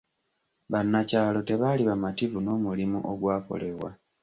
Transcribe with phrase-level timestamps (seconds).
[0.71, 3.89] Bannakyalo tebaali bamativu n'omulimu ogwakolebwa.